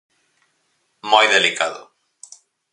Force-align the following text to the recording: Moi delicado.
Moi 1.09 1.25
delicado. 1.35 1.81